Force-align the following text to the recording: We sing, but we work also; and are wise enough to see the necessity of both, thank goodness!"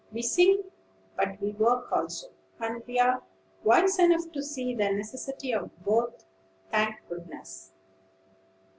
We 0.11 0.23
sing, 0.23 0.63
but 1.15 1.39
we 1.39 1.51
work 1.51 1.91
also; 1.91 2.29
and 2.59 2.81
are 2.99 3.21
wise 3.63 3.99
enough 3.99 4.31
to 4.31 4.41
see 4.41 4.73
the 4.73 4.89
necessity 4.91 5.53
of 5.53 5.69
both, 5.85 6.25
thank 6.71 7.07
goodness!" 7.07 7.71